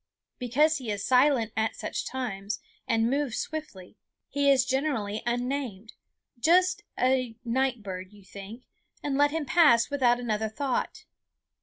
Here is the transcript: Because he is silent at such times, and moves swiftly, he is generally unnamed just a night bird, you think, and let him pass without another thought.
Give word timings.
Because 0.39 0.79
he 0.79 0.89
is 0.89 1.05
silent 1.05 1.53
at 1.55 1.75
such 1.75 2.07
times, 2.07 2.59
and 2.87 3.07
moves 3.07 3.37
swiftly, 3.37 3.99
he 4.27 4.49
is 4.49 4.65
generally 4.65 5.21
unnamed 5.27 5.93
just 6.39 6.81
a 6.99 7.35
night 7.45 7.83
bird, 7.83 8.11
you 8.11 8.23
think, 8.23 8.63
and 9.03 9.15
let 9.15 9.29
him 9.29 9.45
pass 9.45 9.91
without 9.91 10.19
another 10.19 10.49
thought. 10.49 11.05